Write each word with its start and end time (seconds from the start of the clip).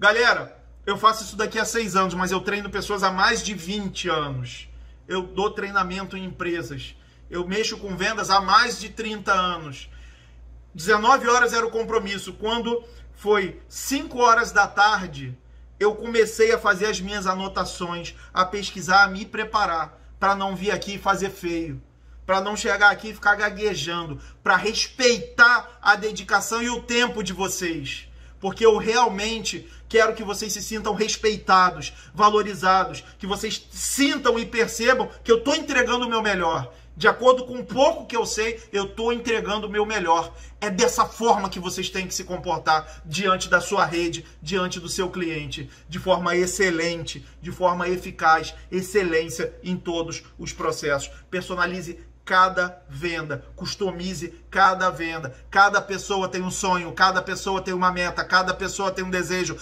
Galera, 0.00 0.56
eu 0.86 0.96
faço 0.96 1.24
isso 1.24 1.34
daqui 1.34 1.58
a 1.58 1.64
seis 1.64 1.96
anos, 1.96 2.14
mas 2.14 2.30
eu 2.30 2.40
treino 2.40 2.70
pessoas 2.70 3.02
há 3.02 3.10
mais 3.10 3.44
de 3.44 3.52
20 3.52 4.08
anos. 4.08 4.68
Eu 5.08 5.22
dou 5.22 5.50
treinamento 5.50 6.16
em 6.16 6.24
empresas. 6.24 6.94
Eu 7.28 7.44
mexo 7.48 7.76
com 7.78 7.96
vendas 7.96 8.30
há 8.30 8.40
mais 8.40 8.78
de 8.78 8.90
30 8.90 9.32
anos. 9.32 9.90
19 10.72 11.28
horas 11.28 11.52
era 11.52 11.66
o 11.66 11.70
compromisso. 11.72 12.32
Quando 12.34 12.84
foi 13.12 13.60
5 13.68 14.16
horas 14.20 14.52
da 14.52 14.68
tarde, 14.68 15.36
eu 15.80 15.96
comecei 15.96 16.52
a 16.52 16.58
fazer 16.60 16.86
as 16.86 17.00
minhas 17.00 17.26
anotações, 17.26 18.14
a 18.32 18.44
pesquisar, 18.44 19.02
a 19.02 19.08
me 19.08 19.26
preparar 19.26 20.00
para 20.20 20.36
não 20.36 20.54
vir 20.54 20.70
aqui 20.70 20.94
e 20.94 20.98
fazer 20.98 21.30
feio, 21.30 21.82
para 22.24 22.40
não 22.40 22.56
chegar 22.56 22.90
aqui 22.92 23.08
e 23.08 23.14
ficar 23.14 23.34
gaguejando, 23.34 24.20
para 24.44 24.54
respeitar 24.54 25.76
a 25.82 25.96
dedicação 25.96 26.62
e 26.62 26.70
o 26.70 26.82
tempo 26.82 27.20
de 27.20 27.32
vocês 27.32 28.08
porque 28.40 28.64
eu 28.64 28.76
realmente 28.76 29.68
quero 29.88 30.14
que 30.14 30.22
vocês 30.22 30.52
se 30.52 30.62
sintam 30.62 30.94
respeitados, 30.94 31.92
valorizados, 32.14 33.02
que 33.18 33.26
vocês 33.26 33.66
sintam 33.70 34.38
e 34.38 34.46
percebam 34.46 35.08
que 35.24 35.30
eu 35.30 35.38
estou 35.38 35.54
entregando 35.54 36.06
o 36.06 36.08
meu 36.08 36.22
melhor. 36.22 36.72
De 36.98 37.06
acordo 37.06 37.44
com 37.44 37.60
o 37.60 37.64
pouco 37.64 38.06
que 38.06 38.16
eu 38.16 38.26
sei, 38.26 38.60
eu 38.72 38.86
estou 38.86 39.12
entregando 39.12 39.68
o 39.68 39.70
meu 39.70 39.86
melhor. 39.86 40.34
É 40.60 40.68
dessa 40.68 41.06
forma 41.06 41.48
que 41.48 41.60
vocês 41.60 41.88
têm 41.88 42.08
que 42.08 42.14
se 42.14 42.24
comportar 42.24 43.02
diante 43.04 43.48
da 43.48 43.60
sua 43.60 43.84
rede, 43.84 44.26
diante 44.42 44.80
do 44.80 44.88
seu 44.88 45.08
cliente, 45.08 45.70
de 45.88 46.00
forma 46.00 46.34
excelente, 46.34 47.24
de 47.40 47.52
forma 47.52 47.88
eficaz, 47.88 48.52
excelência 48.68 49.54
em 49.62 49.76
todos 49.76 50.24
os 50.36 50.52
processos. 50.52 51.08
Personalize 51.30 52.00
cada 52.28 52.82
venda, 52.90 53.42
customize 53.56 54.44
cada 54.50 54.90
venda. 54.90 55.34
Cada 55.50 55.80
pessoa 55.80 56.28
tem 56.28 56.42
um 56.42 56.50
sonho, 56.50 56.92
cada 56.92 57.22
pessoa 57.22 57.62
tem 57.62 57.72
uma 57.72 57.90
meta, 57.90 58.22
cada 58.22 58.52
pessoa 58.52 58.90
tem 58.90 59.02
um 59.02 59.08
desejo. 59.08 59.56